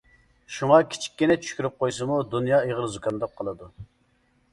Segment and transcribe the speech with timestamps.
[0.53, 3.69] شۇڭا كىچىككىنە چۈشكۈرۈپ قويسىمۇ دۇنيا ئېغىر زۇكامداپ قالىدۇ.